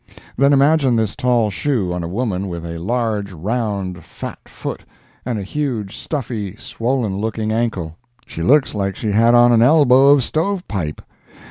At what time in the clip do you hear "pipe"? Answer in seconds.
10.67-11.03